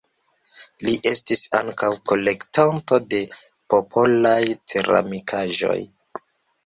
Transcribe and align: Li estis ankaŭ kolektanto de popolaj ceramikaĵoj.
Li 0.85 0.93
estis 1.09 1.43
ankaŭ 1.59 1.89
kolektanto 2.11 2.99
de 3.11 3.21
popolaj 3.75 4.41
ceramikaĵoj. 4.73 5.81